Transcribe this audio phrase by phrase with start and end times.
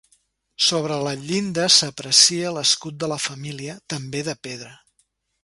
[0.67, 4.75] Sobre la llinda s'aprecia l'escut de la família, també de pedra.